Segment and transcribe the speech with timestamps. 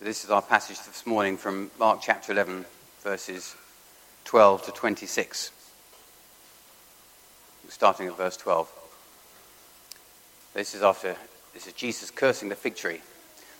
[0.00, 2.64] So, this is our passage this morning from Mark chapter 11,
[3.02, 3.54] verses
[4.24, 5.50] 12 to 26.
[7.68, 8.72] Starting at verse 12.
[10.54, 11.16] This is after
[11.52, 13.02] this is Jesus cursing the fig tree.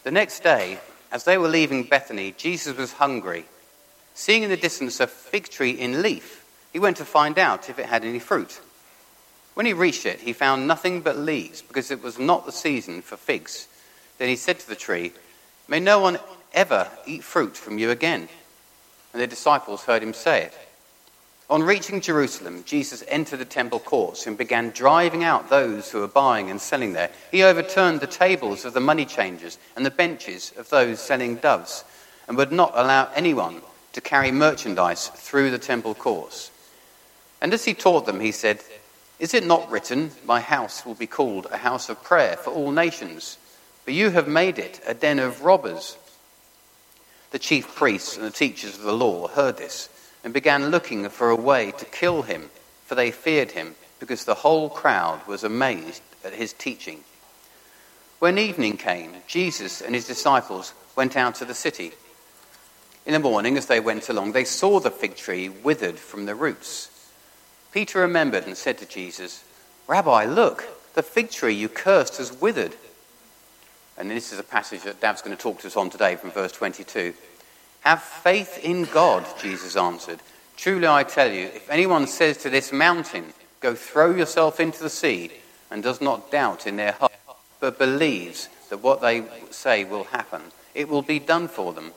[0.03, 0.79] The next day,
[1.13, 3.45] as they were leaving Bethany, Jesus was hungry.
[4.15, 7.79] Seeing in the distance a fig tree in leaf, he went to find out if
[7.79, 8.63] it had any fruit.
[9.53, 13.03] When he reached it, he found nothing but leaves, because it was not the season
[13.03, 13.69] for figs.
[14.17, 15.13] Then he said to the tree,
[15.71, 16.19] May no one
[16.53, 18.29] ever eat fruit from you again.
[19.13, 20.55] And the disciples heard him say it.
[21.49, 26.09] On reaching Jerusalem, Jesus entered the temple courts and began driving out those who were
[26.09, 27.11] buying and selling there.
[27.31, 31.85] He overturned the tables of the money changers and the benches of those selling doves,
[32.27, 33.63] and would not allow anyone
[33.93, 36.51] to carry merchandise through the temple courts.
[37.41, 38.61] And as he taught them, he said,
[39.21, 42.73] Is it not written, My house will be called a house of prayer for all
[42.73, 43.39] nations?
[43.91, 45.99] But you have made it a den of robbers.
[47.33, 49.89] The chief priests and the teachers of the law heard this
[50.23, 52.51] and began looking for a way to kill him,
[52.87, 57.01] for they feared him, because the whole crowd was amazed at his teaching.
[58.21, 61.91] When evening came, Jesus and his disciples went out to the city.
[63.05, 66.37] In the morning, as they went along, they saw the fig tree withered from the
[66.37, 67.11] roots.
[67.73, 69.43] Peter remembered and said to Jesus,
[69.89, 72.77] Rabbi, look, the fig tree you cursed has withered.
[74.01, 76.31] And this is a passage that Dav's going to talk to us on today from
[76.31, 77.13] verse 22.
[77.81, 80.21] Have faith in God, Jesus answered.
[80.57, 84.89] Truly I tell you, if anyone says to this mountain, Go throw yourself into the
[84.89, 85.31] sea,
[85.71, 87.13] and does not doubt in their heart,
[87.61, 90.41] but believes that what they say will happen,
[90.75, 91.93] it will be done for them.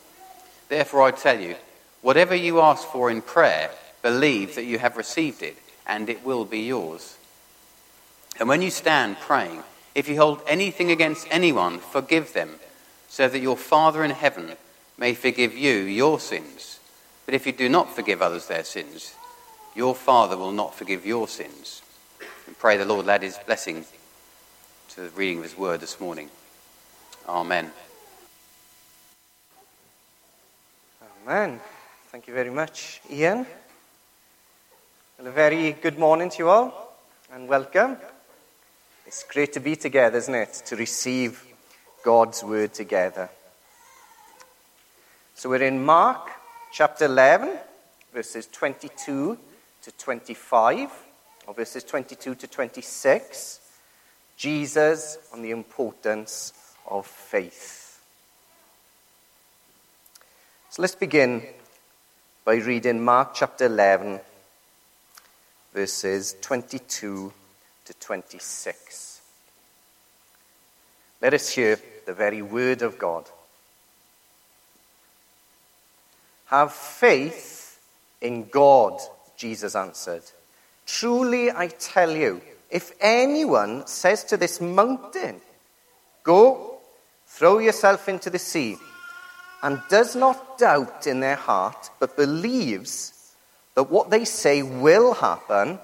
[0.68, 1.54] Therefore I tell you,
[2.02, 3.70] whatever you ask for in prayer,
[4.02, 7.16] believe that you have received it, and it will be yours.
[8.38, 9.62] And when you stand praying,
[9.94, 12.50] if you hold anything against anyone, forgive them,
[13.08, 14.52] so that your Father in heaven
[14.98, 16.80] may forgive you your sins.
[17.26, 19.14] But if you do not forgive others their sins,
[19.74, 21.82] your Father will not forgive your sins.
[22.46, 23.84] And pray the Lord add his blessing
[24.90, 26.28] to the reading of his word this morning.
[27.28, 27.70] Amen.
[31.26, 31.60] Amen.
[32.08, 33.46] Thank you very much, Ian.
[35.18, 36.96] Well, a very good morning to you all,
[37.32, 37.96] and welcome.
[39.06, 40.62] It's great to be together, isn't it?
[40.66, 41.44] To receive
[42.02, 43.28] God's word together.
[45.34, 46.30] So we're in Mark
[46.72, 47.58] chapter 11,
[48.14, 49.38] verses 22
[49.82, 50.90] to 25,
[51.46, 53.60] or verses 22 to 26.
[54.38, 56.54] Jesus on the importance
[56.86, 58.00] of faith.
[60.70, 61.42] So let's begin
[62.44, 64.20] by reading Mark chapter 11,
[65.74, 67.32] verses 22
[67.84, 69.20] to 26.
[71.20, 73.24] Let us hear the very word of God.
[76.46, 77.80] Have faith
[78.20, 79.00] in God,
[79.36, 80.22] Jesus answered.
[80.86, 82.40] Truly I tell you,
[82.70, 85.40] if anyone says to this mountain,
[86.22, 86.78] Go,
[87.26, 88.76] throw yourself into the sea,
[89.62, 93.34] and does not doubt in their heart, but believes
[93.74, 95.78] that what they say will happen,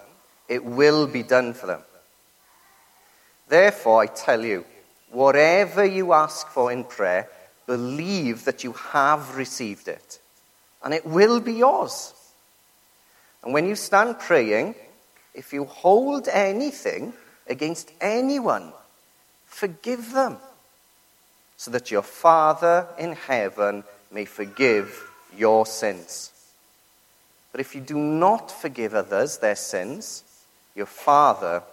[0.48, 1.82] it will be done for them.
[3.50, 4.64] Therefore, I tell you,
[5.10, 7.28] whatever you ask for in prayer,
[7.66, 10.20] believe that you have received it,
[10.84, 12.14] and it will be yours.
[13.42, 14.76] And when you stand praying,
[15.34, 17.12] if you hold anything
[17.48, 18.72] against anyone,
[19.46, 20.36] forgive them,
[21.56, 23.82] so that your Father in heaven
[24.12, 26.30] may forgive your sins.
[27.50, 30.22] But if you do not forgive others their sins,
[30.76, 31.64] your Father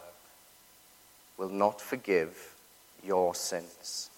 [1.37, 2.55] will not forgive
[3.03, 4.09] your sins.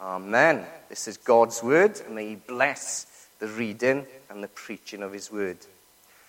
[0.00, 0.64] Amen.
[0.88, 5.30] This is God's word, and may He bless the reading and the preaching of His
[5.30, 5.58] word.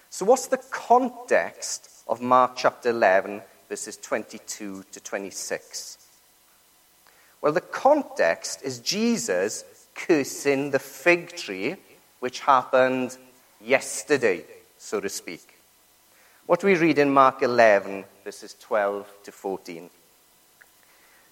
[0.10, 5.98] So, what's the context of Mark chapter 11, verses 22 to 26?
[7.42, 9.64] Well, the context is Jesus
[9.96, 11.76] cursing the fig tree,
[12.20, 13.18] which happened
[13.62, 14.44] yesterday,
[14.78, 15.56] so to speak.
[16.48, 19.90] What we read in Mark 11, verses 12 to 14.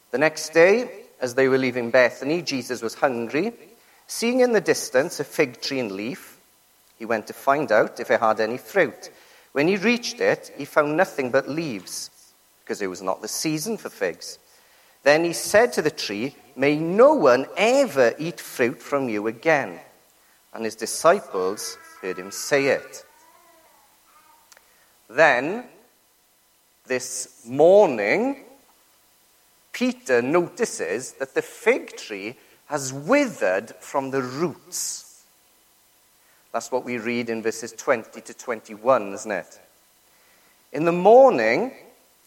[0.09, 0.89] The next day,
[1.21, 3.53] as they were leaving Bethany, Jesus was hungry.
[4.07, 6.39] Seeing in the distance a fig tree in leaf,
[6.97, 9.11] he went to find out if it had any fruit.
[9.51, 12.09] When he reached it, he found nothing but leaves,
[12.63, 14.39] because it was not the season for figs.
[15.03, 19.79] Then he said to the tree, May no one ever eat fruit from you again.
[20.51, 23.05] And his disciples heard him say it.
[25.07, 25.65] Then,
[26.88, 28.44] this morning,
[29.72, 32.36] Peter notices that the fig tree
[32.68, 35.24] has withered from the roots.
[36.51, 39.60] That's what we read in verses 20 to 21, isn't it?
[40.74, 41.74] In the morning,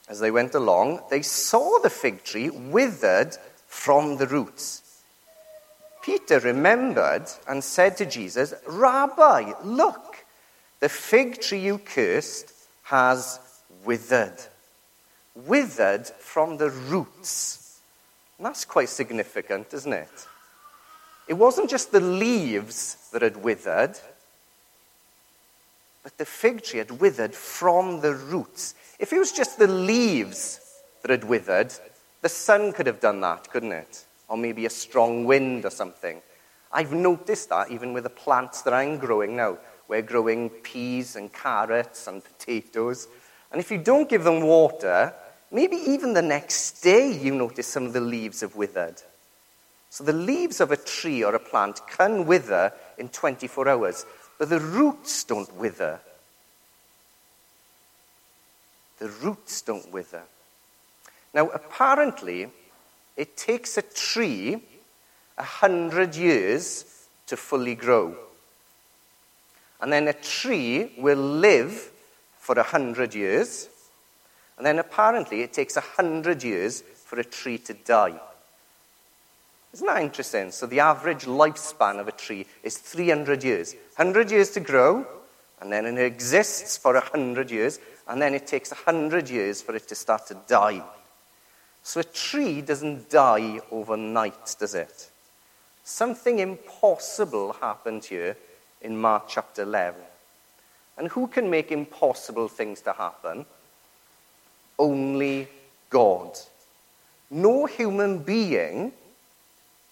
[0.08, 3.36] as they went along, they saw the fig tree withered
[3.66, 4.82] from the roots.
[6.02, 10.24] Peter remembered and said to Jesus, Rabbi, look,
[10.80, 12.52] the fig tree you cursed
[12.84, 13.38] has
[13.84, 14.38] withered.
[15.34, 17.80] Withered from the roots.
[18.38, 20.26] And that's quite significant, isn't it?
[21.28, 23.96] It wasn't just the leaves that had withered,
[26.02, 28.74] but the fig tree had withered from the roots.
[28.98, 30.60] If it was just the leaves
[31.02, 31.72] that had withered,
[32.22, 34.04] the sun could have done that, couldn't it?
[34.28, 36.20] Or maybe a strong wind or something.
[36.72, 39.58] I've noticed that even with the plants that I'm growing now.
[39.88, 43.08] We're growing peas and carrots and potatoes.
[43.50, 45.12] And if you don't give them water,
[45.50, 49.02] maybe even the next day you notice some of the leaves have withered.
[49.90, 54.06] So the leaves of a tree or a plant can wither in 24 hours,
[54.38, 56.00] but the roots don't wither
[59.00, 60.22] the roots don't wither.
[61.34, 62.48] Now, apparently,
[63.16, 64.62] it takes a tree
[65.36, 66.84] a hundred years
[67.26, 68.14] to fully grow.
[69.80, 71.89] And then a tree will live
[72.50, 73.68] for a hundred years.
[74.56, 78.18] And then apparently it takes a hundred years for a tree to die.
[79.72, 80.50] Isn't that interesting?
[80.50, 83.76] So the average lifespan of a tree is 300 years.
[83.94, 85.06] 100 years to grow,
[85.60, 89.86] and then it exists for 100 years, and then it takes 100 years for it
[89.86, 90.82] to start to die.
[91.84, 95.08] So a tree doesn't die overnight, does it?
[95.84, 98.36] Something impossible happened here
[98.82, 100.02] in Mark chapter 11.
[101.00, 103.46] And who can make impossible things to happen?
[104.78, 105.48] Only
[105.88, 106.38] God.
[107.30, 108.92] No human being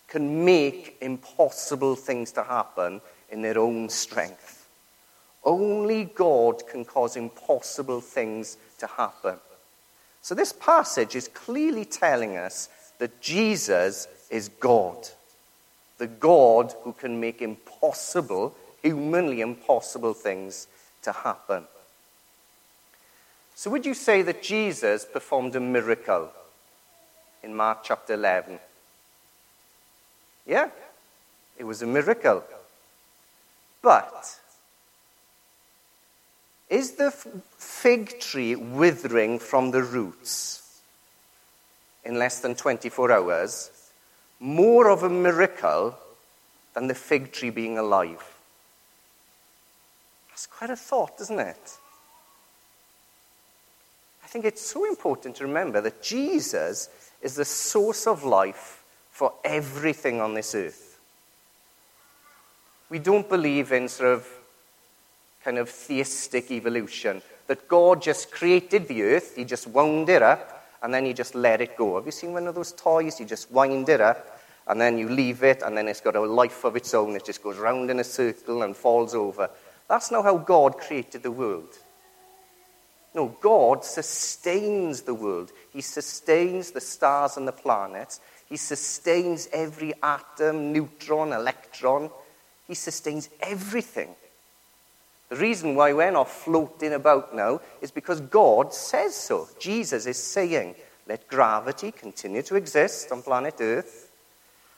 [0.06, 3.00] can make impossible things to happen
[3.30, 4.68] in their own strength.
[5.44, 9.36] Only God can cause impossible things to happen.
[10.20, 12.68] So, this passage is clearly telling us
[12.98, 15.08] that Jesus is God.
[15.96, 20.66] The God who can make impossible, humanly impossible things
[21.02, 21.64] to happen.
[23.54, 26.30] So, would you say that Jesus performed a miracle
[27.42, 28.60] in Mark chapter 11?
[30.46, 30.70] Yeah,
[31.58, 32.44] it was a miracle.
[33.82, 34.38] But
[36.70, 40.80] is the fig tree withering from the roots
[42.04, 43.70] in less than 24 hours
[44.40, 45.98] more of a miracle
[46.74, 48.37] than the fig tree being alive?
[50.38, 51.78] That's quite a thought, isn't it?
[54.22, 56.88] I think it's so important to remember that Jesus
[57.20, 61.00] is the source of life for everything on this earth.
[62.88, 64.28] We don't believe in sort of
[65.42, 67.20] kind of theistic evolution.
[67.48, 71.34] That God just created the earth, he just wound it up, and then he just
[71.34, 71.96] let it go.
[71.96, 73.18] Have you seen one of those toys?
[73.18, 76.20] You just wind it up, and then you leave it, and then it's got a
[76.20, 77.16] life of its own.
[77.16, 79.50] It just goes round in a circle and falls over.
[79.88, 81.78] That's not how God created the world.
[83.14, 85.50] No, God sustains the world.
[85.72, 88.20] He sustains the stars and the planets.
[88.48, 92.10] He sustains every atom, neutron, electron.
[92.66, 94.14] He sustains everything.
[95.30, 99.48] The reason why we're not floating about now is because God says so.
[99.58, 100.74] Jesus is saying,
[101.06, 104.10] let gravity continue to exist on planet Earth.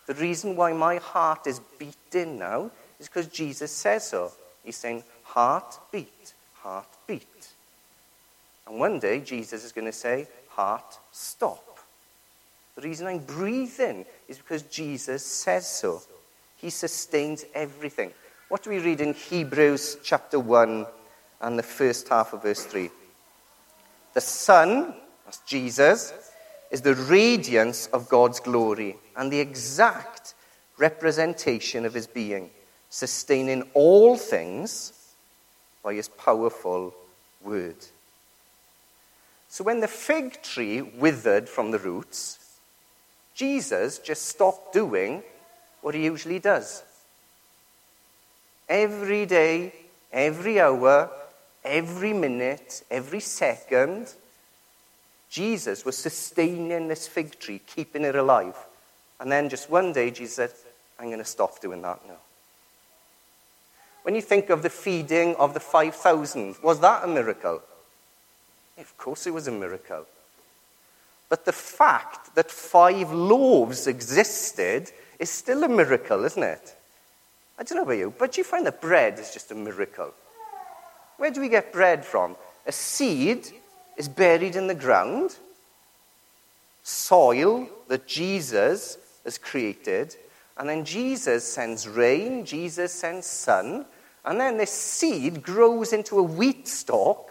[0.07, 4.33] The reason why my heart is beating now is because Jesus says so.
[4.65, 7.49] He's saying, heart beat, heart beat.
[8.67, 11.79] And one day, Jesus is going to say, heart stop.
[12.77, 16.03] The reason I'm breathing is because Jesus says so.
[16.57, 18.13] He sustains everything.
[18.49, 20.87] What do we read in Hebrews chapter 1
[21.41, 22.91] and the first half of verse 3?
[24.15, 26.13] The Son, that's Jesus,
[26.71, 30.35] is the radiance of God's glory and the exact
[30.79, 32.51] representation of his being,
[32.91, 34.93] sustaining all things
[35.83, 36.95] by his powerful
[37.43, 37.77] word.
[39.49, 42.39] So when the fig tree withered from the roots,
[43.35, 45.23] Jesus just stopped doing
[45.81, 46.83] what he usually does
[48.71, 49.75] every day,
[50.13, 51.11] every hour,
[51.65, 54.15] every minute, every second,
[55.29, 58.57] Jesus was sustaining this fig tree, keeping it alive.
[59.19, 60.53] And then just one day, Jesus said,
[60.99, 62.17] I'm going to stop doing that now.
[64.03, 67.63] When you think of the feeding of the 5,000, was that a miracle?
[68.79, 70.07] Of course, it was a miracle.
[71.29, 76.75] But the fact that five loaves existed is still a miracle, isn't it?
[77.59, 80.15] I don't know about you, but you find that bread is just a miracle?
[81.19, 82.37] Where do we get bread from?
[82.67, 83.47] A seed
[83.99, 85.37] is buried in the ground,
[86.83, 90.17] soil that Jesus has created,
[90.61, 93.87] and then Jesus sends rain, Jesus sends sun,
[94.27, 97.31] and then this seed grows into a wheat stalk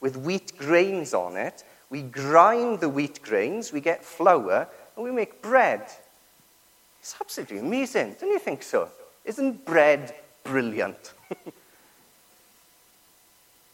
[0.00, 1.64] with wheat grains on it.
[1.90, 5.82] We grind the wheat grains, we get flour, and we make bread.
[7.00, 8.88] It's absolutely amazing, don't you think so?
[9.26, 11.12] Isn't bread brilliant?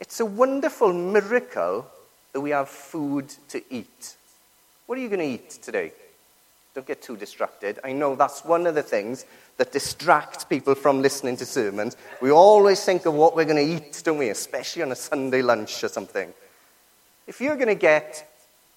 [0.01, 1.87] it's a wonderful miracle
[2.33, 4.17] that we have food to eat.
[4.87, 5.93] What are you going to eat today?
[6.79, 7.81] Don't get too distracted.
[7.83, 9.25] I know that's one of the things
[9.57, 11.97] that distracts people from listening to sermons.
[12.23, 14.29] We always think of what we're going to eat, don't we?
[14.29, 16.33] Especially on a Sunday lunch or something.
[17.27, 18.31] If you're going to get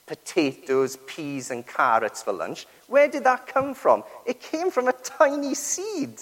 [0.07, 4.03] potatoes, peas, and carrots for lunch, where did that come from?
[4.25, 6.15] It came from a tiny seed.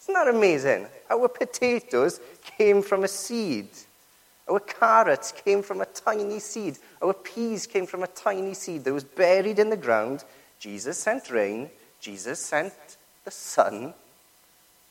[0.00, 0.86] Isn't that amazing?
[1.10, 2.18] Our potatoes
[2.56, 3.68] came from a seed.
[4.48, 6.78] Our carrots came from a tiny seed.
[7.02, 10.24] Our peas came from a tiny seed that was buried in the ground.
[10.58, 11.70] Jesus sent rain.
[12.00, 12.74] Jesus sent
[13.24, 13.94] the sun.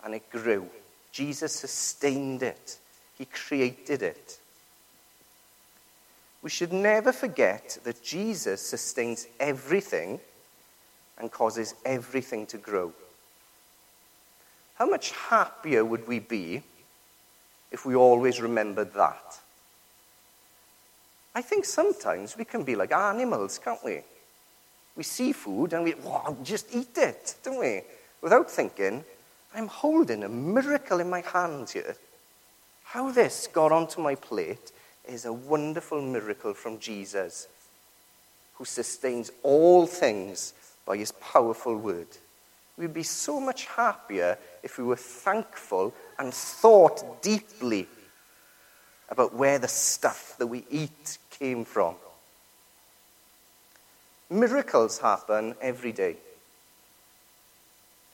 [0.03, 0.69] And it grew.
[1.11, 2.77] Jesus sustained it.
[3.17, 4.39] He created it.
[6.41, 10.19] We should never forget that Jesus sustains everything
[11.17, 12.93] and causes everything to grow.
[14.75, 16.61] How much happier would we be
[17.71, 19.39] if we always remembered that?
[21.33, 24.01] I think sometimes we can be like animals, can't we?
[24.95, 25.95] We see food and we
[26.43, 27.81] just eat it, don't we?
[28.21, 29.03] Without thinking,
[29.53, 31.95] I'm holding a miracle in my hand here.
[32.83, 34.71] How this got onto my plate
[35.07, 37.47] is a wonderful miracle from Jesus,
[38.55, 40.53] who sustains all things
[40.85, 42.07] by his powerful word.
[42.77, 47.87] We'd be so much happier if we were thankful and thought deeply
[49.09, 51.95] about where the stuff that we eat came from.
[54.29, 56.15] Miracles happen every day,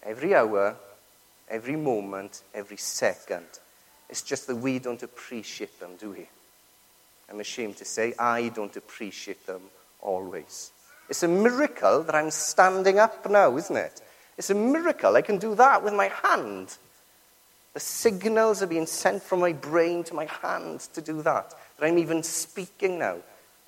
[0.03, 0.75] every hour,
[1.49, 3.45] every moment, every second.
[4.09, 6.27] It's just that we don't appreciate them, do we?
[7.29, 9.61] I'm ashamed to say, I don't appreciate them
[10.01, 10.71] always.
[11.07, 14.01] It's a miracle that I'm standing up now, isn't it?
[14.37, 16.75] It's a miracle I can do that with my hand.
[17.73, 21.53] The signals are being sent from my brain to my hand to do that.
[21.77, 23.17] That I'm even speaking now.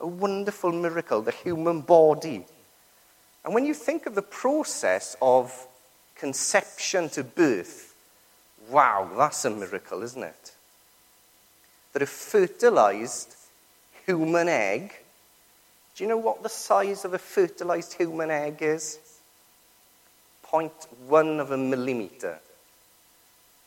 [0.04, 2.46] A wonderful miracle, the human body.
[3.44, 5.68] And when you think of the process of
[6.16, 7.96] conception to birth,
[8.70, 10.52] wow, that's a miracle, isn't it?
[11.94, 13.36] That a fertilized
[14.06, 14.94] human egg,
[15.96, 19.00] do you know what the size of a fertilized human egg is?
[20.52, 22.38] 0.1 of a millimeter.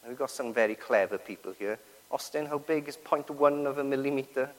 [0.07, 1.78] we've got some very clever people here.
[2.11, 4.50] Austin, how big is 0.1 of a millimeter?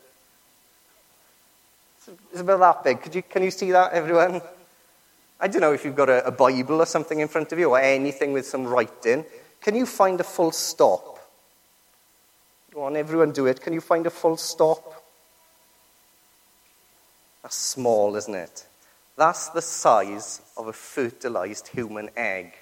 [2.31, 3.01] It's about that big.
[3.01, 4.41] Could you, can you see that, everyone?
[5.39, 7.69] I don't know if you've got a, a Bible or something in front of you
[7.69, 9.25] or anything with some writing.
[9.61, 11.19] Can you find a full stop?
[12.73, 13.59] Go on, everyone do it.
[13.59, 15.03] Can you find a full stop?
[17.43, 18.65] That's small, isn't it?
[19.15, 22.53] That's the size of a fertilized human egg.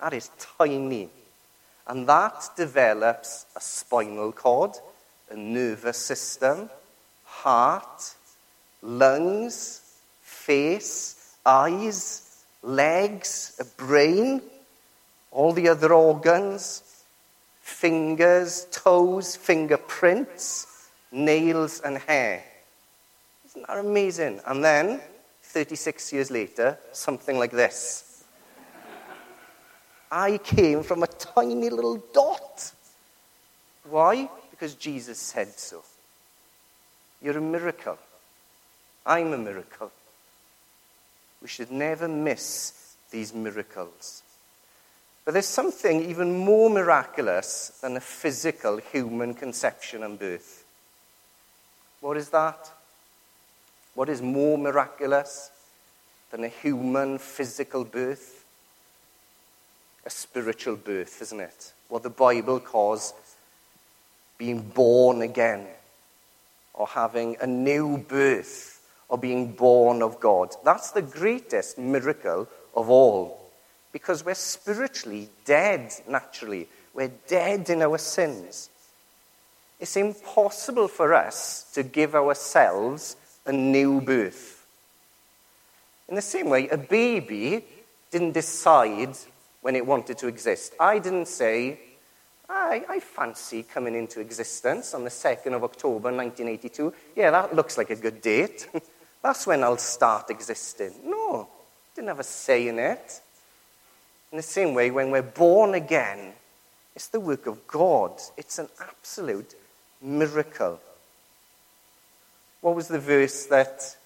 [0.00, 1.10] That is tiny.
[1.86, 4.72] And that develops a spinal cord,
[5.30, 6.70] a nervous system,
[7.24, 8.14] heart,
[8.82, 9.82] lungs,
[10.22, 14.42] face, eyes, legs, a brain,
[15.30, 17.04] all the other organs,
[17.60, 22.42] fingers, toes, fingerprints, nails, and hair.
[23.46, 24.40] Isn't that amazing?
[24.46, 25.00] And then
[25.42, 28.24] 36 years later, something like this.
[30.10, 32.72] I came from a tiny little dot.
[33.88, 34.28] Why?
[34.50, 35.82] Because Jesus said so.
[37.22, 37.98] You're a miracle.
[39.06, 39.90] I'm a miracle.
[41.42, 44.22] We should never miss these miracles.
[45.24, 50.64] But there's something even more miraculous than a physical human conception and birth.
[52.00, 52.70] What is that?
[53.94, 55.50] What is more miraculous
[56.30, 58.44] than a human physical birth?
[60.06, 61.72] A spiritual birth, isn't it?
[61.88, 63.12] What the Bible calls
[64.38, 65.66] being born again,
[66.72, 68.69] or having a new birth,
[69.10, 70.54] or being born of God.
[70.64, 73.38] That's the greatest miracle of all.
[73.92, 76.68] Because we're spiritually dead naturally.
[76.94, 78.70] We're dead in our sins.
[79.80, 84.64] It's impossible for us to give ourselves a new birth.
[86.08, 87.64] In the same way, a baby
[88.12, 89.16] didn't decide
[89.60, 90.74] when it wanted to exist.
[90.78, 91.80] I didn't say,
[92.48, 96.92] I, I fancy coming into existence on the 2nd of October 1982.
[97.16, 98.68] Yeah, that looks like a good date.
[99.22, 100.94] That's when I'll start existing.
[101.04, 101.48] No,
[101.94, 103.20] didn't have a say in it.
[104.32, 106.32] In the same way, when we're born again,
[106.94, 108.20] it's the work of God.
[108.36, 109.54] It's an absolute
[110.00, 110.80] miracle.
[112.60, 113.96] What was the verse that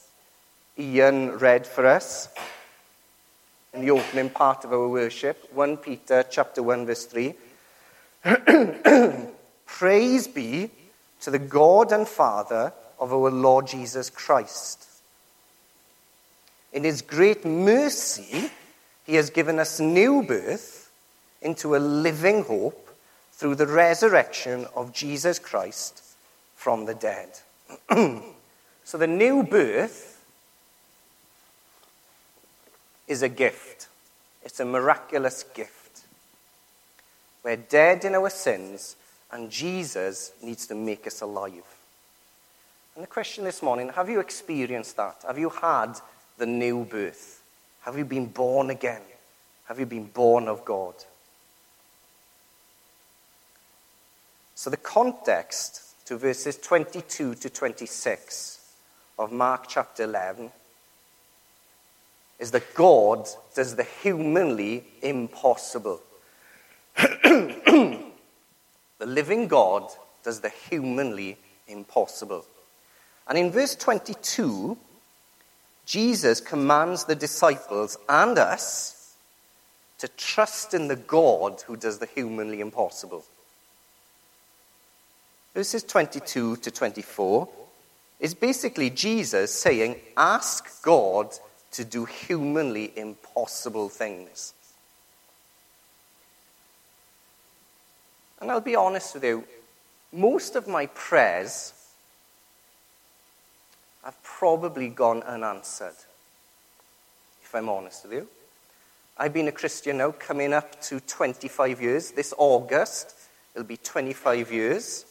[0.78, 2.28] Ian read for us
[3.73, 5.49] in the opening part of our worship?
[5.52, 7.35] 1 Peter chapter 1 verse 3.
[9.66, 10.71] Praise be
[11.21, 14.94] to the God and Father of our Lord Jesus Christ.
[16.75, 18.50] In his great mercy,
[19.07, 20.90] he has given us new birth
[21.40, 22.90] into a living hope
[23.33, 26.02] through the resurrection of Jesus Christ
[26.57, 27.28] from the dead.
[28.85, 30.21] so the new birth
[33.07, 33.87] is a gift.
[34.43, 36.02] It's a miraculous gift.
[37.45, 38.97] We're dead in our sins,
[39.31, 41.62] and Jesus needs to make us alive.
[42.95, 45.16] And the question this morning have you experienced that?
[45.26, 45.95] Have you had
[46.38, 47.43] the new birth?
[47.83, 49.03] Have you been born again?
[49.67, 50.95] Have you been born of God?
[54.55, 58.61] So, the context to verses 22 to 26
[59.19, 60.50] of Mark chapter 11
[62.38, 66.00] is that God does the humanly impossible.
[66.97, 68.11] the
[69.00, 69.91] living God
[70.23, 71.37] does the humanly
[71.69, 72.45] impossible.
[73.26, 74.76] And in verse 22,
[75.87, 79.14] Jesus commands the disciples and us
[79.99, 83.25] to trust in the God who does the humanly impossible.
[85.55, 87.49] Verses 22 to 24
[88.19, 91.33] is basically Jesus saying, Ask God
[91.73, 94.55] to do humanly impossible things.
[98.41, 99.45] And I'll be honest with you,
[100.12, 101.74] most of my prayers
[104.05, 105.97] have probably gone unanswered,
[107.43, 108.29] if I'm honest with you.
[109.17, 112.11] I've been a Christian now coming up to 25 years.
[112.11, 113.14] This August,
[113.55, 115.05] it'll be 25 years.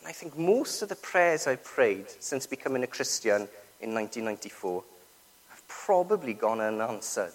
[0.00, 3.48] And I think most of the prayers I've prayed since becoming a Christian
[3.80, 4.82] in 1994
[5.50, 7.32] have probably gone unanswered.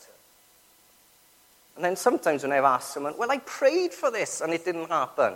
[1.76, 4.90] And then sometimes when I've asked someone, well, I prayed for this and it didn't
[4.90, 5.36] happen.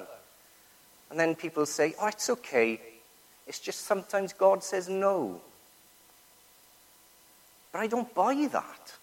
[1.11, 2.79] And then people say, oh, it's okay.
[3.49, 5.41] It's just sometimes God says no.
[7.73, 8.93] But I don't buy that.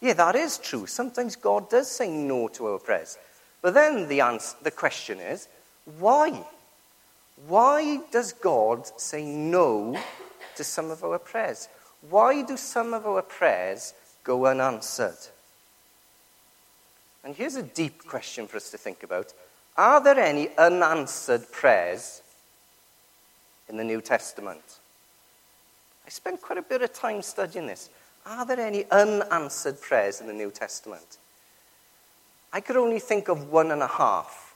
[0.00, 0.86] Yeah, that is true.
[0.86, 3.18] Sometimes God does say no to our prayers.
[3.62, 5.48] But then the, answer, the question is,
[5.98, 6.46] why?
[7.48, 10.00] Why does God say no
[10.54, 11.68] to some of our prayers?
[12.08, 15.18] Why do some of our prayers go unanswered?
[17.24, 19.32] And here's a deep question for us to think about
[19.76, 22.22] Are there any unanswered prayers
[23.68, 24.78] in the New Testament.
[26.06, 27.90] I spent quite a bit of time studying this.
[28.24, 31.18] Are there any unanswered prayers in the New Testament?
[32.52, 34.54] I could only think of one and a half.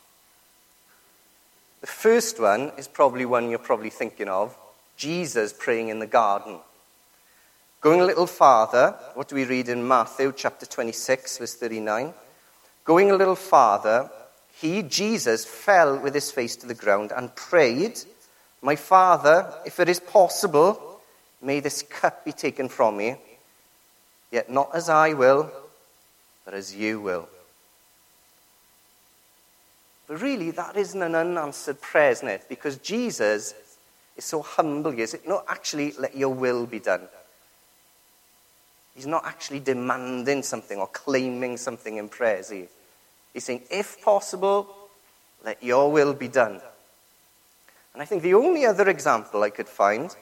[1.80, 4.56] The first one is probably one you're probably thinking of
[4.96, 6.58] Jesus praying in the garden.
[7.80, 12.12] Going a little farther, what do we read in Matthew chapter 26, verse 39?
[12.84, 14.10] Going a little farther,
[14.60, 17.98] he, Jesus, fell with his face to the ground and prayed
[18.62, 21.00] my Father, if it is possible,
[21.40, 23.16] may this cup be taken from me,
[24.30, 25.50] yet not as I will,
[26.44, 27.28] but as you will.
[30.06, 32.46] But really, that isn't an unanswered prayer, isn't it?
[32.48, 33.54] Because Jesus
[34.16, 34.98] is so humble.
[34.98, 37.02] Is, no, actually, let your will be done.
[38.96, 42.64] He's not actually demanding something or claiming something in prayer, is he?
[43.32, 44.74] He's saying, if possible,
[45.44, 46.60] let your will be done.
[48.00, 50.16] And I think the only other example I could find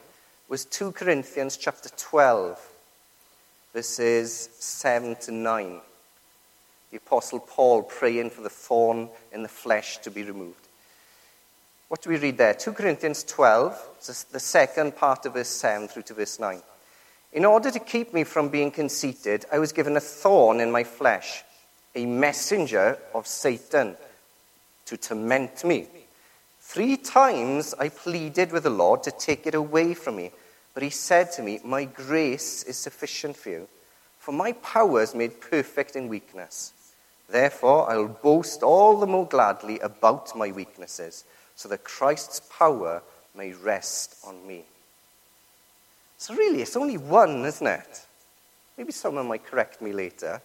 [0.49, 2.59] was 2 Corinthians chapter 12,
[3.73, 5.79] verses 7 to 9.
[6.91, 10.67] The Apostle Paul praying for the thorn in the flesh to be removed.
[11.87, 12.53] What do we read there?
[12.53, 16.61] 2 Corinthians 12, the second part of verse 7 through to verse 9.
[17.31, 20.83] In order to keep me from being conceited, I was given a thorn in my
[20.83, 21.45] flesh,
[21.95, 23.95] a messenger of Satan
[24.83, 25.87] to torment me.
[26.69, 30.29] Three times I pleaded with the Lord to take it away from me.
[30.75, 33.67] But he said to me, My grace is sufficient for you,
[34.19, 36.71] for my power is made perfect in weakness.
[37.27, 41.23] Therefore, I will boast all the more gladly about my weaknesses,
[41.55, 43.01] so that Christ's power
[43.35, 44.63] may rest on me.
[46.19, 48.05] So, really, it's only one, isn't it?
[48.77, 50.39] Maybe someone might correct me later.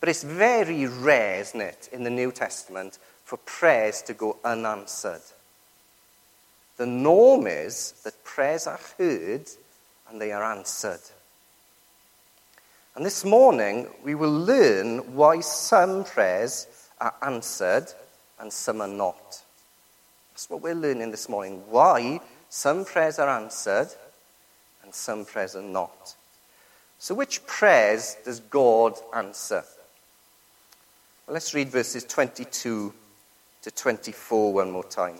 [0.00, 5.22] But it's very rare, isn't it, in the New Testament for prayers to go unanswered.
[6.76, 9.48] The norm is that prayers are heard
[10.08, 11.00] and they are answered.
[12.94, 16.66] And this morning, we will learn why some prayers
[17.00, 17.86] are answered
[18.38, 19.42] and some are not.
[20.32, 21.62] That's what we're learning this morning.
[21.68, 23.88] Why some prayers are answered
[24.82, 26.14] and some prayers are not.
[26.98, 29.64] So, which prayers does God answer?
[31.26, 32.92] Well, let's read verses 22
[33.64, 35.18] to 24 one more time.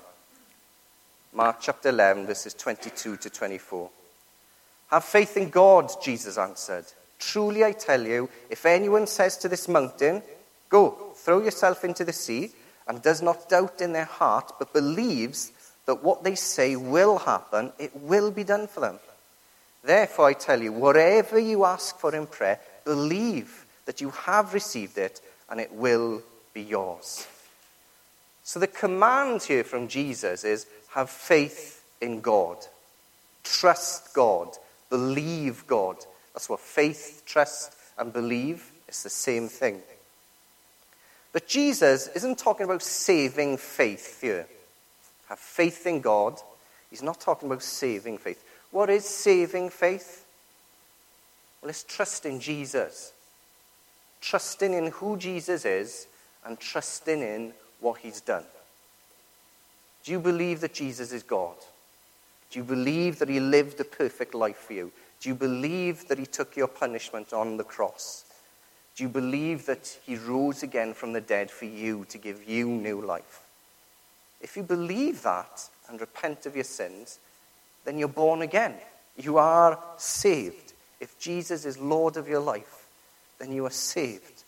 [1.33, 3.89] Mark chapter 11, verses 22 to 24.
[4.91, 6.85] Have faith in God, Jesus answered.
[7.19, 10.23] Truly I tell you, if anyone says to this mountain,
[10.69, 12.51] Go, throw yourself into the sea,
[12.87, 15.51] and does not doubt in their heart, but believes
[15.87, 18.99] that what they say will happen, it will be done for them.
[19.83, 24.99] Therefore, I tell you, whatever you ask for in prayer, believe that you have received
[24.99, 27.27] it, and it will be yours.
[28.45, 32.59] So, the command here from Jesus is have faith in God.
[33.43, 34.57] Trust God.
[34.91, 35.97] Believe God.
[36.35, 39.81] That's what faith, trust, and believe is the same thing.
[41.33, 44.47] But Jesus isn't talking about saving faith here.
[45.29, 46.39] Have faith in God.
[46.91, 48.45] He's not talking about saving faith.
[48.71, 50.27] What is saving faith?
[51.61, 53.13] Well, it's trusting Jesus.
[54.21, 56.07] Trusting in who Jesus is
[56.45, 58.45] and trusting in what he's done.
[60.05, 61.57] Do you believe that Jesus is God?
[62.51, 64.93] Do you believe that he lived a perfect life for you?
[65.21, 68.25] Do you believe that he took your punishment on the cross?
[68.97, 72.69] Do you believe that he rose again from the dead for you to give you
[72.69, 73.41] new life?
[74.41, 77.19] If you believe that and repent of your sins,
[77.85, 78.75] then you're born again.
[79.17, 80.75] You are saved.
[81.01, 82.87] If Jesus is Lord of your life,
[83.39, 84.45] then you are saved.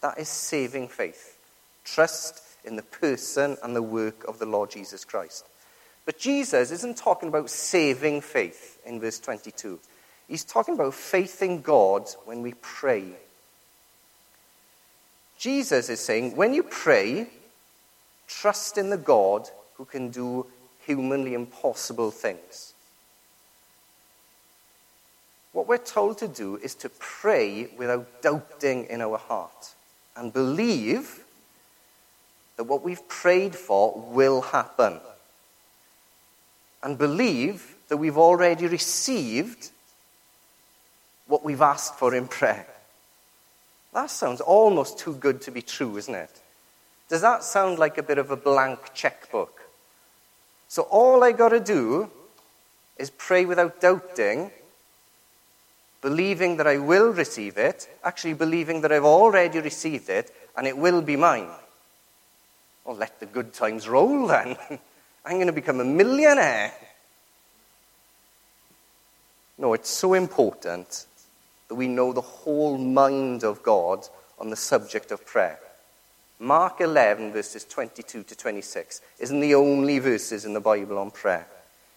[0.00, 1.36] That is saving faith.
[1.84, 5.46] Trust in the person and the work of the Lord Jesus Christ.
[6.04, 9.78] But Jesus isn't talking about saving faith in verse 22.
[10.28, 13.04] He's talking about faith in God when we pray.
[15.38, 17.26] Jesus is saying, when you pray,
[18.28, 20.46] trust in the God who can do
[20.86, 22.74] humanly impossible things.
[25.52, 29.74] What we're told to do is to pray without doubting in our heart
[30.14, 31.19] and believe
[32.60, 35.00] that what we've prayed for will happen.
[36.82, 39.70] And believe that we've already received
[41.26, 42.66] what we've asked for in prayer.
[43.94, 46.38] That sounds almost too good to be true, isn't it?
[47.08, 49.62] Does that sound like a bit of a blank checkbook?
[50.68, 52.10] So all I got to do
[52.98, 54.50] is pray without doubting,
[56.02, 60.76] believing that I will receive it, actually believing that I've already received it, and it
[60.76, 61.48] will be mine.
[62.84, 64.56] Well, let the good times roll then.
[65.24, 66.72] I'm going to become a millionaire.
[69.58, 71.06] No, it's so important
[71.68, 75.58] that we know the whole mind of God on the subject of prayer.
[76.38, 81.46] Mark 11, verses 22 to 26, isn't the only verses in the Bible on prayer.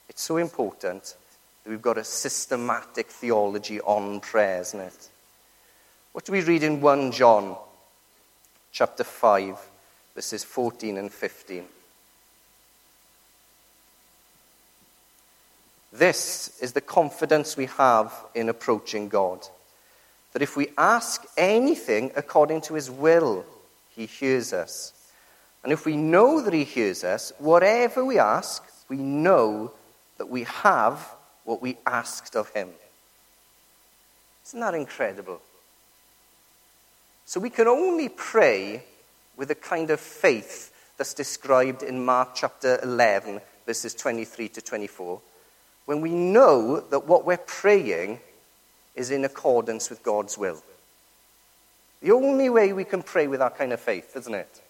[0.10, 1.16] It's so important
[1.64, 5.10] that we've got a systematic theology on prayer, isn't it?
[6.12, 7.56] What do we read in 1 John
[8.74, 9.58] chapter 5?
[10.16, 11.66] Verses 14 and 15.
[15.92, 19.48] This is the confidence we have in approaching God.
[20.34, 23.46] That if we ask anything according to his will,
[23.90, 24.92] he hears us.
[25.64, 29.72] And if we know that he hears us, whatever we ask, we know
[30.18, 31.08] that we have
[31.44, 32.70] what we asked of him.
[34.48, 35.42] Isn't that incredible?
[37.26, 38.84] So we can only pray
[39.38, 45.22] with a kind of faith that's described in Mark chapter 11, verses 23 to 24,
[45.86, 48.20] when we know that what we're praying
[48.96, 50.62] is in accordance with God's will.
[52.02, 54.62] The only way we can pray with that kind of faith, isn't it?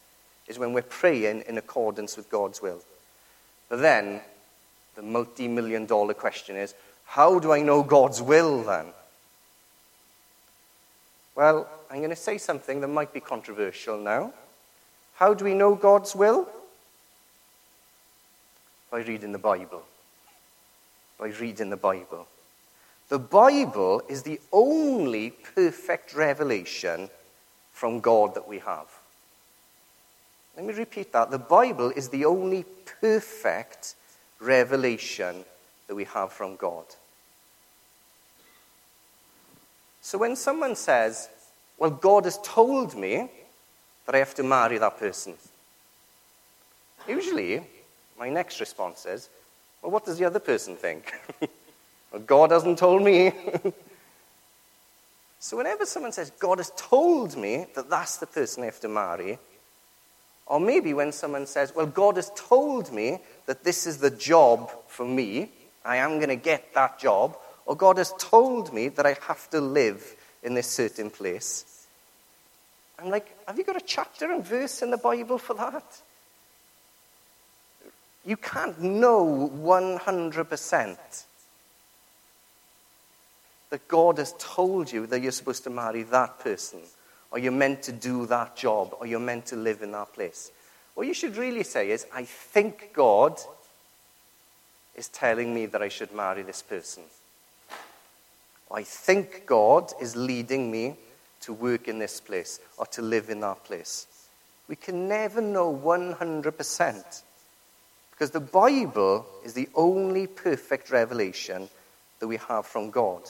[0.48, 2.82] Is when we're praying in accordance with God's will.
[3.70, 4.22] But then,
[4.96, 6.74] the multi million dollar question is
[7.06, 8.88] how do I know God's will then?
[11.36, 14.34] Well, I'm going to say something that might be controversial now.
[15.24, 16.50] How do we know God's will?
[18.92, 19.84] By reading the Bible.
[21.18, 22.28] By reading the Bible.
[23.08, 27.10] The Bible is the only perfect revelation
[27.72, 28.88] from God that we have.
[30.58, 31.32] Let me repeat that.
[31.32, 32.66] The Bible is the only
[33.00, 33.96] perfect
[34.42, 35.46] revelation
[35.88, 36.84] that we have from God.
[40.02, 41.30] So when someone says,
[41.78, 43.30] Well, God has told me
[44.06, 45.34] that I have to marry that person.
[47.08, 47.62] Usually,
[48.18, 49.30] my next response is,
[49.82, 51.14] Well, what does the other person think?
[52.12, 53.32] well, God hasn't told me.
[55.40, 58.90] so, whenever someone says, God has told me that that's the person I have to
[58.90, 59.38] marry,
[60.46, 64.72] or maybe when someone says, Well, God has told me that this is the job
[64.88, 65.50] for me,
[65.86, 69.50] I am going to get that job, or God has told me that I have
[69.52, 71.66] to live in this certain place.
[73.04, 76.02] I'm like, have you got a chapter and verse in the Bible for that?
[78.26, 80.98] You can't know 100%
[83.70, 86.80] that God has told you that you're supposed to marry that person,
[87.32, 90.52] or you're meant to do that job, or you're meant to live in that place.
[90.94, 93.38] What you should really say is, I think God
[94.96, 97.04] is telling me that I should marry this person.
[98.72, 100.96] I think God is leading me
[101.44, 104.08] to work in this place or to live in that place.
[104.68, 107.22] We can never know 100%
[108.12, 111.70] because the Bible is the only perfect revelation
[112.20, 113.24] that we have from God.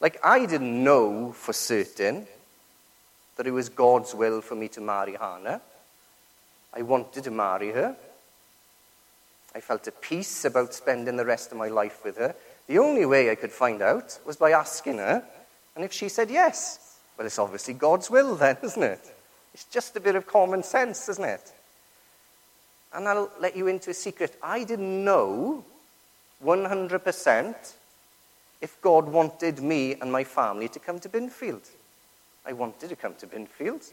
[0.00, 2.26] Like, I didn't know for certain
[3.36, 5.60] that it was God's will for me to marry Hannah.
[6.74, 7.96] I wanted to marry her.
[9.54, 12.34] I felt at peace about spending the rest of my life with her.
[12.66, 15.24] The only way I could find out was by asking her,
[15.76, 19.14] and if she said yes, well, it's obviously God's will then, isn't it?
[19.54, 21.52] It's just a bit of common sense, isn't it?
[22.92, 24.36] And I'll let you into a secret.
[24.42, 25.64] I didn't know
[26.42, 27.74] 100%
[28.60, 31.68] if God wanted me and my family to come to Binfield.
[32.46, 33.90] I wanted to come to Binfield.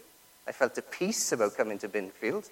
[0.48, 2.50] I felt at peace about coming to Binfield.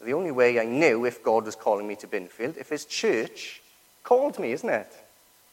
[0.00, 3.62] The only way I knew if God was calling me to Binfield, if his church
[4.04, 4.92] called me, isn't it?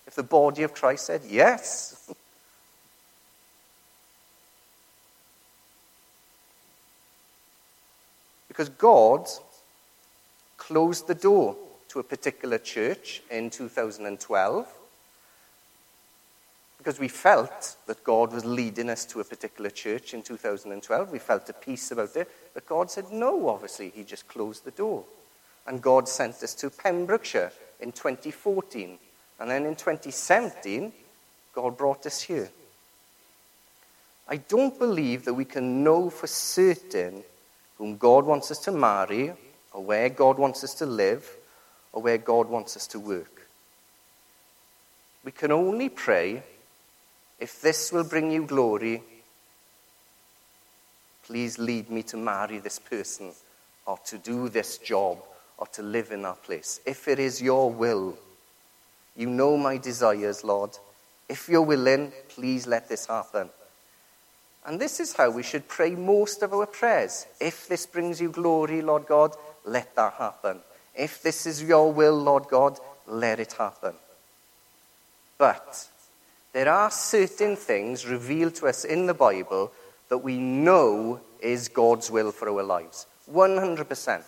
[0.05, 2.11] If the body of Christ said yes.
[8.53, 9.27] because God
[10.57, 11.55] closed the door
[11.87, 14.67] to a particular church in 2012
[16.77, 21.11] because we felt that God was leading us to a particular church in 2012.
[21.11, 22.29] We felt at peace about it.
[22.53, 23.89] But God said no, obviously.
[23.89, 25.03] He just closed the door.
[25.65, 28.99] And God sent us to Pembrokeshire in 2014.
[29.39, 30.93] And then in 2017,
[31.55, 32.49] God brought us here.
[34.27, 37.23] I don't believe that we can know for certain
[37.77, 39.33] whom God wants us to marry,
[39.71, 41.29] or where God wants us to live,
[41.91, 43.47] or where God wants us to work.
[45.23, 46.43] We can only pray
[47.39, 49.01] if this will bring you glory,
[51.25, 53.31] please lead me to marry this person,
[53.85, 55.17] or to do this job,
[55.57, 56.79] or to live in that place.
[56.85, 58.17] If it is your will,
[59.15, 60.71] you know my desires, Lord.
[61.29, 63.49] If you're willing, please let this happen.
[64.65, 67.25] And this is how we should pray most of our prayers.
[67.39, 70.59] If this brings you glory, Lord God, let that happen.
[70.95, 73.93] If this is your will, Lord God, let it happen.
[75.37, 75.87] But
[76.53, 79.71] there are certain things revealed to us in the Bible
[80.09, 83.05] that we know is God's will for our lives.
[83.31, 84.23] 100%.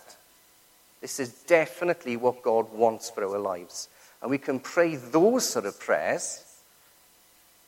[1.00, 3.88] This is definitely what God wants for our lives.
[4.20, 6.42] And we can pray those sort of prayers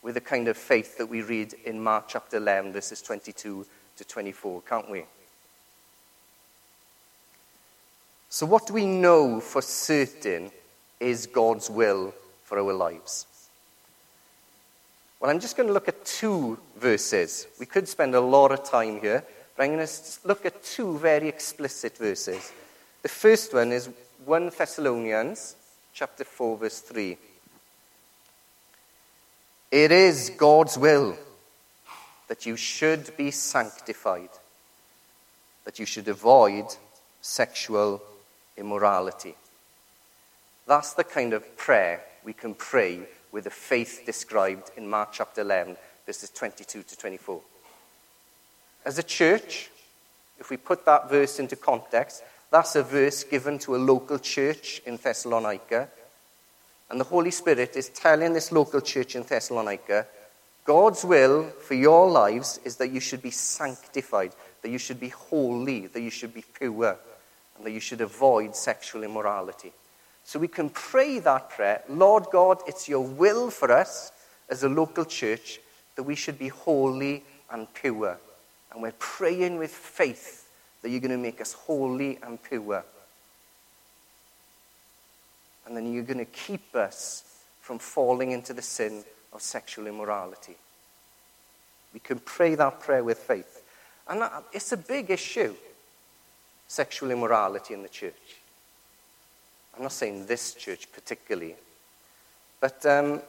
[0.02, 4.04] with the kind of faith that we read in Mark chapter 11, verses 22 to
[4.04, 5.04] 24, can't we?
[8.30, 10.50] So, what do we know for certain
[11.00, 13.26] is God's will for our lives?
[15.18, 17.48] Well, I'm just going to look at two verses.
[17.58, 19.24] We could spend a lot of time here,
[19.56, 19.92] but I'm going to
[20.24, 22.52] look at two very explicit verses.
[23.02, 23.88] The first one is
[24.24, 25.56] 1 Thessalonians
[25.92, 27.16] chapter 4 verse 3.
[29.70, 31.16] It is God's will
[32.28, 34.30] that you should be sanctified,
[35.64, 36.64] that you should avoid
[37.20, 38.02] sexual
[38.56, 39.34] immorality.
[40.66, 43.00] That's the kind of prayer we can pray
[43.30, 45.76] with the faith described in Mark chapter 11,
[46.06, 47.40] verses 22 to 24.
[48.86, 49.70] As a church,
[50.38, 54.80] if we put that verse into context, that's a verse given to a local church
[54.86, 55.88] in Thessalonica.
[56.90, 60.06] And the Holy Spirit is telling this local church in Thessalonica
[60.64, 65.08] God's will for your lives is that you should be sanctified, that you should be
[65.08, 66.98] holy, that you should be pure,
[67.56, 69.72] and that you should avoid sexual immorality.
[70.24, 74.12] So we can pray that prayer Lord God, it's your will for us
[74.50, 75.58] as a local church
[75.96, 78.18] that we should be holy and pure.
[78.70, 80.50] And we're praying with faith
[80.82, 82.84] that you're going to make us holy and pure.
[85.68, 87.22] And then you're going to keep us
[87.60, 89.04] from falling into the sin
[89.34, 90.56] of sexual immorality.
[91.92, 93.62] We can pray that prayer with faith.
[94.08, 95.54] And it's a big issue
[96.66, 98.36] sexual immorality in the church.
[99.76, 101.54] I'm not saying this church particularly,
[102.60, 103.22] but um,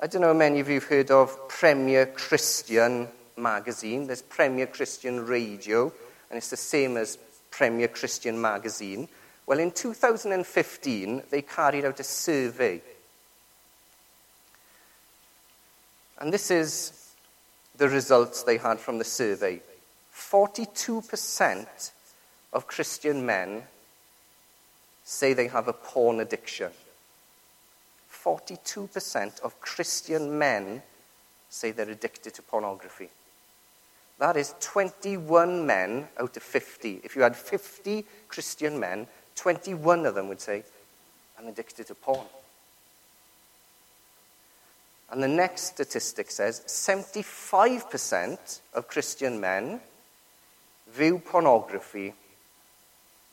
[0.00, 4.06] I don't know how many of you have heard of Premier Christian magazine.
[4.06, 5.92] There's Premier Christian Radio,
[6.30, 7.18] and it's the same as
[7.50, 9.08] Premier Christian magazine.
[9.46, 12.80] Well, in 2015, they carried out a survey.
[16.18, 17.12] And this is
[17.76, 19.60] the results they had from the survey.
[20.14, 21.90] 42%
[22.52, 23.64] of Christian men
[25.04, 26.70] say they have a porn addiction.
[28.10, 30.82] 42% of Christian men
[31.50, 33.10] say they're addicted to pornography.
[34.18, 37.00] That is 21 men out of 50.
[37.04, 40.62] If you had 50 Christian men, 21 of them would say,
[41.38, 42.26] I'm addicted to porn.
[45.10, 49.80] And the next statistic says 75% of Christian men
[50.90, 52.14] view pornography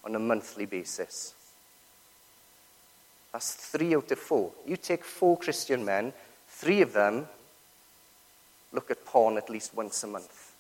[0.03, 1.33] on a monthly basis.
[3.31, 4.51] That's three out of four.
[4.65, 6.13] You take four Christian men,
[6.47, 7.27] three of them
[8.73, 10.53] look at porn at least once a month.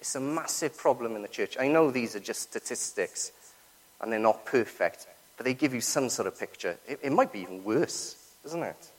[0.00, 1.56] It's a massive problem in the church.
[1.58, 3.32] I know these are just statistics
[4.02, 6.76] and they're not perfect, but they give you some sort of picture.
[6.86, 8.90] It, it might be even worse, doesn't it?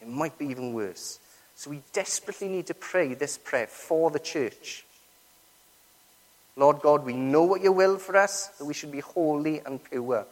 [0.00, 1.20] It might be even worse.
[1.54, 4.84] So we desperately need to pray this prayer for the church.
[6.56, 9.82] Lord God, we know what your will for us, that we should be holy and
[9.82, 10.26] pure,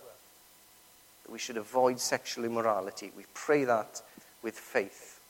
[1.25, 3.13] that we should avoid sexual immorality.
[3.17, 4.03] We pray that
[4.43, 5.21] with faith.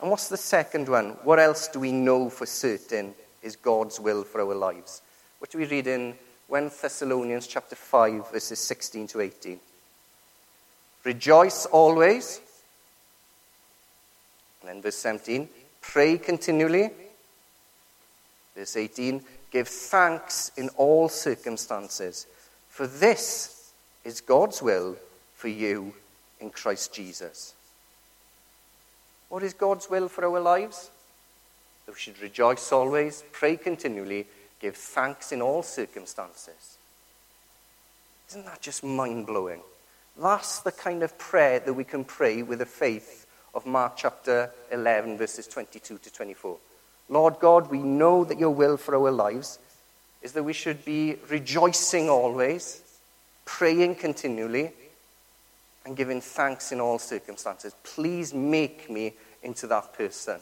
[0.00, 1.10] And what's the second one?
[1.22, 5.02] What else do we know for certain is God's will for our lives?
[5.38, 6.14] What do we read in
[6.48, 9.58] 1 Thessalonians chapter 5 verses 16 to 18?
[11.04, 12.40] Rejoice always.
[14.60, 15.48] And then verse 17,
[15.80, 16.90] pray continually.
[18.56, 22.26] Verse 18, give thanks in all circumstances,
[22.68, 23.72] for this
[24.04, 24.96] is God's will
[25.34, 25.92] for you
[26.40, 27.54] in Christ Jesus.
[29.28, 30.90] What is God's will for our lives?
[31.84, 34.26] That we should rejoice always, pray continually,
[34.60, 36.78] give thanks in all circumstances.
[38.30, 39.60] Isn't that just mind blowing?
[40.20, 44.50] That's the kind of prayer that we can pray with the faith of Mark chapter
[44.72, 46.56] 11, verses 22 to 24.
[47.08, 49.58] Lord God, we know that your will for our lives
[50.22, 52.82] is that we should be rejoicing always,
[53.44, 54.72] praying continually,
[55.84, 57.74] and giving thanks in all circumstances.
[57.84, 60.40] Please make me into that person.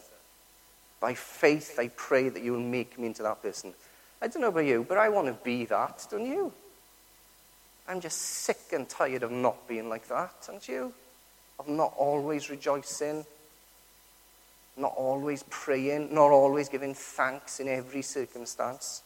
[1.00, 3.74] By faith, I pray that you will make me into that person.
[4.22, 6.52] I don't know about you, but I want to be that, don't you?
[7.86, 10.92] I'm just sick and tired of not being like that, aren't you?
[11.58, 13.24] Of not always rejoicing,
[14.76, 19.02] not always praying, not always giving thanks in every circumstance.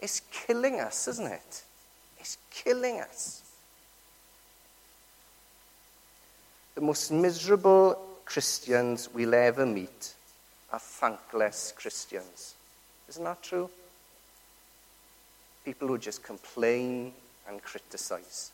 [0.00, 1.64] It's killing us, isn't it?
[2.18, 3.42] It's killing us.
[6.74, 10.14] The most miserable Christians we'll ever meet
[10.72, 12.54] are thankless Christians.
[13.08, 13.70] Isn't that true?
[15.68, 17.12] People who just complain
[17.46, 18.52] and criticize.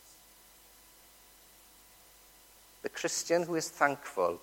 [2.83, 4.40] The Christian who is thankful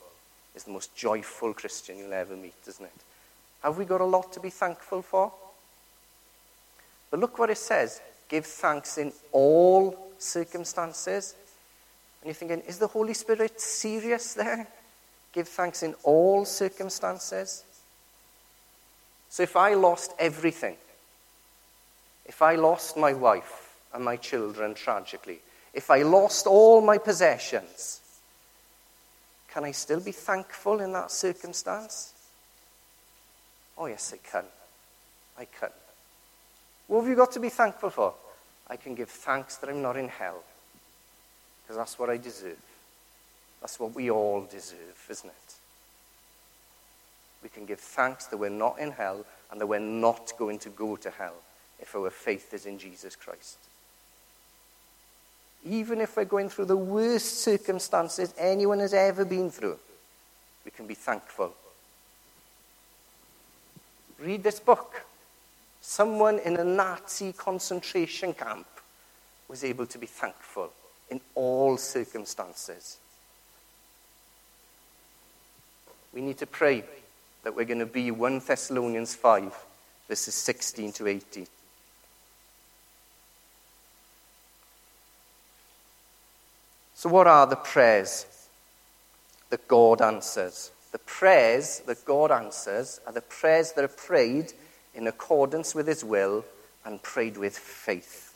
[0.56, 3.02] is the most joyful Christian you'll ever meet, isn't it?
[3.62, 5.34] Have we got a lot to be thankful for?
[7.10, 11.36] But look what it says give thanks in all circumstances.
[12.22, 14.66] And you're thinking, is the Holy Spirit serious there?
[15.34, 17.66] Give thanks in all circumstances.
[19.28, 20.78] So if I lost everything,
[22.32, 25.40] if I lost my wife and my children tragically,
[25.74, 28.00] if I lost all my possessions,
[29.50, 32.14] can I still be thankful in that circumstance?
[33.78, 34.46] Oh, yes, I can.
[35.38, 35.72] I can.
[36.88, 38.14] What have you got to be thankful for?
[38.70, 40.42] I can give thanks that I'm not in hell.
[41.64, 42.64] Because that's what I deserve.
[43.60, 45.54] That's what we all deserve, isn't it?
[47.44, 50.70] We can give thanks that we're not in hell and that we're not going to
[50.70, 51.36] go to hell
[51.82, 53.58] if our faith is in Jesus Christ
[55.64, 59.78] even if we're going through the worst circumstances anyone has ever been through,
[60.66, 61.54] we can be thankful.
[64.20, 65.06] Read this book.
[65.82, 68.68] Someone in a Nazi concentration camp
[69.48, 70.72] was able to be thankful
[71.10, 72.98] in all circumstances.
[76.14, 76.84] We need to pray
[77.44, 79.54] that we're going to be 1 Thessalonians 5,
[80.08, 81.48] verses 16 to 18.
[87.02, 88.28] So, what are the prayers
[89.50, 90.70] that God answers?
[90.92, 94.54] the prayers that God answers are the prayers that are prayed
[94.94, 96.46] in accordance with His will
[96.86, 98.36] and prayed with faith.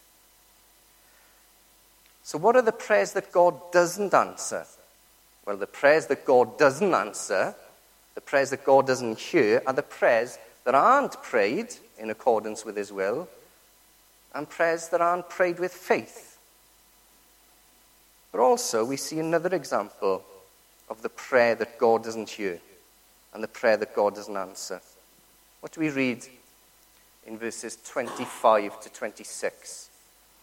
[2.23, 4.65] So, what are the prayers that God doesn't answer?
[5.45, 7.53] Well, the prayers that God doesn't answer,
[8.15, 12.77] the prayers that God doesn't hear, are the prayers that aren't prayed in accordance with
[12.77, 13.27] His will
[14.33, 16.24] and prayers that aren't prayed with faith.
[18.35, 20.21] But also, we see another example
[20.89, 22.59] of the prayer that God doesn't hear
[23.33, 24.81] and the prayer that God doesn't answer.
[25.61, 26.25] What do we read
[27.25, 29.89] in verses 25 to 26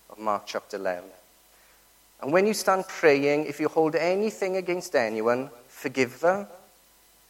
[0.09, 1.05] of Mark chapter 11?
[2.23, 6.47] And when you stand praying, if you hold anything against anyone, forgive them,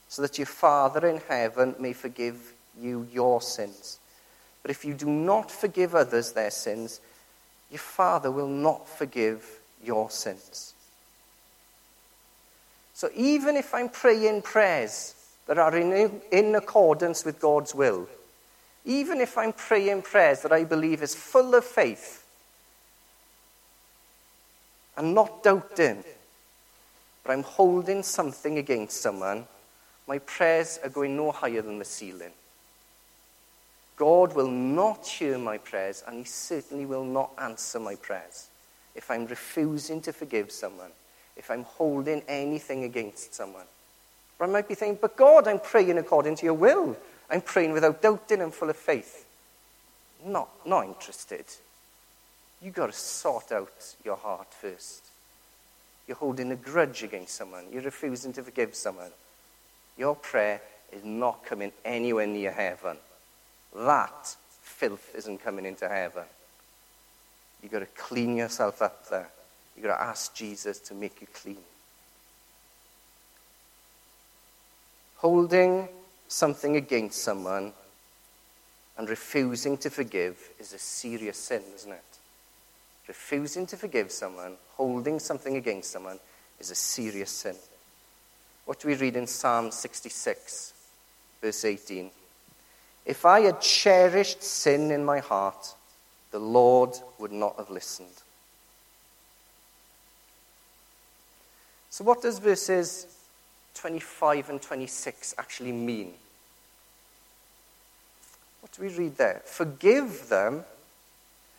[0.09, 3.99] so that your Father in heaven may forgive you your sins.
[4.63, 7.01] But if you do not forgive others their sins,
[7.69, 10.75] your Father will not forgive your sins.
[12.95, 15.15] So even if I'm praying prayers
[15.47, 18.09] that are in, in accordance with God's will,
[18.85, 22.25] even if I'm praying prayers that I believe is full of faith
[24.97, 26.05] and not doubting,
[27.25, 29.47] but I'm holding something against someone,
[30.07, 32.33] my prayers are going no higher than the ceiling.
[33.97, 38.49] God will not hear my prayers, and He certainly will not answer my prayers
[38.95, 40.91] if I'm refusing to forgive someone,
[41.37, 43.67] if I'm holding anything against someone.
[44.39, 46.97] Or I might be thinking, but God, I'm praying according to your will.
[47.31, 49.25] I'm praying without doubting and full of faith.
[50.25, 51.45] Not, not interested.
[52.61, 55.03] You've got to sort out your heart first.
[56.07, 57.65] You're holding a grudge against someone.
[57.73, 59.11] You're refusing to forgive someone.
[59.97, 60.61] Your prayer
[60.93, 62.97] is not coming anywhere near heaven.
[63.75, 66.25] That filth isn't coming into heaven.
[67.63, 69.29] You've got to clean yourself up there.
[69.77, 71.59] You've got to ask Jesus to make you clean.
[75.17, 75.89] Holding
[76.29, 77.73] something against someone
[78.99, 82.03] and refusing to forgive is a serious sin, isn't it?
[83.09, 86.19] Refusing to forgive someone, holding something against someone,
[86.59, 87.57] is a serious sin.
[88.65, 90.73] What do we read in Psalm 66,
[91.41, 92.11] verse 18?
[93.05, 95.75] If I had cherished sin in my heart,
[96.33, 98.09] the Lord would not have listened.
[101.91, 103.07] So, what does verses
[103.75, 106.15] 25 and 26 actually mean?
[108.61, 109.43] What do we read there?
[109.45, 110.65] Forgive them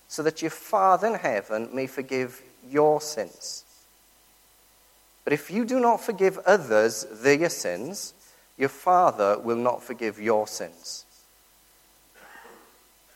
[0.08, 3.64] so that your Father in heaven may forgive your sins.
[5.24, 8.14] But if you do not forgive others their sins,
[8.58, 11.03] your Father will not forgive your sins.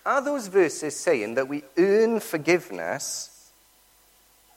[0.07, 3.51] Are those verses saying that we earn forgiveness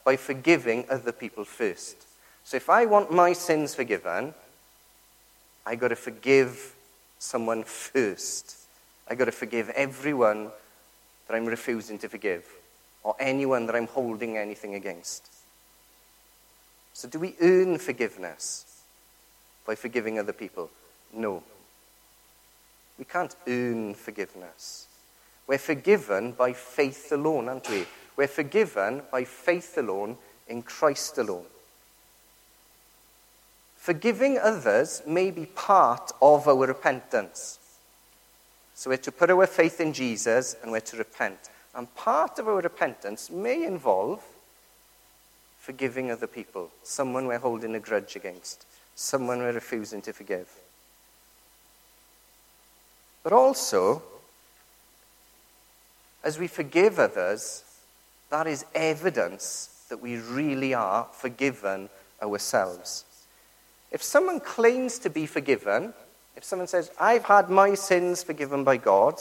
[0.05, 1.96] by forgiving other people first?
[2.44, 4.32] So if I want my sins forgiven,
[5.66, 6.76] I got to forgive
[7.18, 8.59] someone first.
[9.09, 10.53] I got to forgive everyone
[11.26, 12.46] that I'm refusing to forgive
[13.03, 15.32] or anyone that I'm holding anything against.
[16.92, 18.66] So do we earn forgiveness
[19.66, 20.70] by forgiving other people?
[21.12, 21.42] No.
[23.01, 24.86] We can't earn forgiveness.
[25.51, 27.84] We're forgiven by faith alone, aren't we?
[28.14, 31.46] We're forgiven by faith alone in Christ alone.
[33.76, 37.59] Forgiving others may be part of our repentance.
[38.76, 41.51] So we're to put our faith in Jesus and we're to repent.
[41.74, 44.22] And part of our repentance may involve
[45.59, 50.48] forgiving other people, someone we're holding a grudge against, someone we're refusing to forgive.
[53.24, 54.01] But also,
[56.23, 57.64] as we forgive others,
[58.31, 61.89] that is evidence that we really are forgiven
[62.23, 63.05] ourselves.
[63.91, 65.95] If someone claims to be forgiven,
[66.37, 69.21] if someone says, I've had my sins forgiven by God,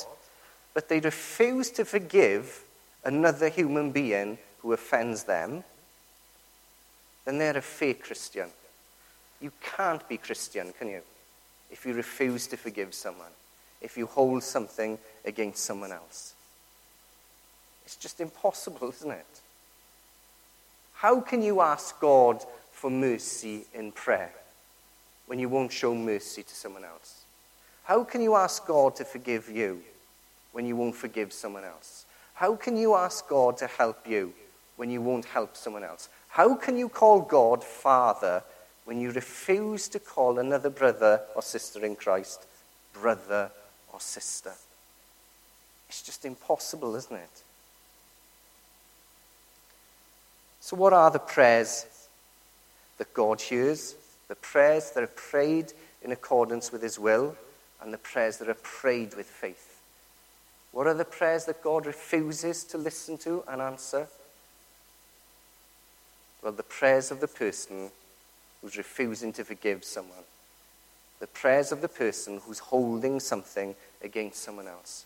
[0.74, 2.64] but they refuse to forgive
[3.04, 5.64] another human being who offends them,
[7.26, 8.50] then they're a fake Christian.
[9.42, 11.02] You can't be Christian, can you?
[11.72, 13.32] If you refuse to forgive someone,
[13.82, 16.34] if you hold something against someone else.
[17.90, 19.42] It's just impossible, isn't it?
[20.94, 24.32] How can you ask God for mercy in prayer
[25.26, 27.24] when you won't show mercy to someone else?
[27.86, 29.82] How can you ask God to forgive you
[30.52, 32.06] when you won't forgive someone else?
[32.36, 34.34] How can you ask God to help you
[34.76, 36.10] when you won't help someone else?
[36.28, 38.44] How can you call God Father
[38.86, 42.46] when you refuse to call another brother or sister in Christ
[42.94, 43.50] brother
[43.92, 44.54] or sister?
[45.88, 47.44] It's just impossible, isn't it?
[50.60, 51.86] So, what are the prayers
[52.98, 53.96] that God hears?
[54.28, 57.36] The prayers that are prayed in accordance with his will
[57.82, 59.82] and the prayers that are prayed with faith.
[60.72, 64.08] What are the prayers that God refuses to listen to and answer?
[66.44, 67.90] Well, the prayers of the person
[68.62, 70.24] who's refusing to forgive someone.
[71.20, 75.06] The prayers of the person who's holding something against someone else.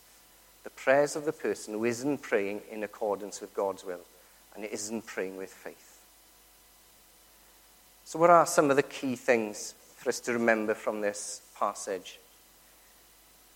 [0.64, 4.00] The prayers of the person who isn't praying in accordance with God's will
[4.54, 5.98] and it isn't praying with faith.
[8.04, 12.18] So, what are some of the key things for us to remember from this passage?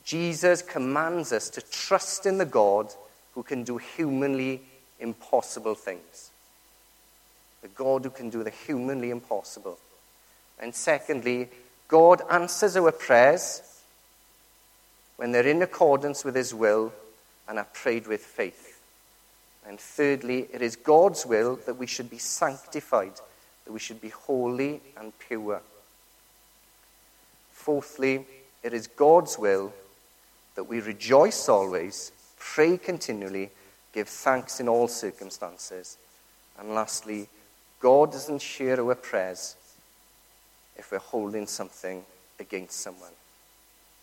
[0.04, 2.92] Jesus commands us to trust in the God
[3.34, 4.62] who can do humanly
[4.98, 6.30] impossible things.
[7.62, 9.78] The God who can do the humanly impossible.
[10.58, 11.48] And secondly,
[11.88, 13.62] God answers our prayers
[15.16, 16.92] when they're in accordance with His will
[17.48, 18.67] and are prayed with faith.
[19.68, 23.20] And thirdly, it is God's will that we should be sanctified,
[23.66, 25.60] that we should be holy and pure.
[27.52, 28.24] Fourthly,
[28.62, 29.74] it is God's will
[30.54, 33.50] that we rejoice always, pray continually,
[33.92, 35.98] give thanks in all circumstances.
[36.58, 37.28] And lastly,
[37.78, 39.54] God doesn't share our prayers
[40.76, 42.04] if we're holding something
[42.40, 43.12] against someone.